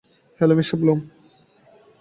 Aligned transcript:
Hello, 0.39 0.53
Mr 0.55 0.71
Bloom. 0.81 0.99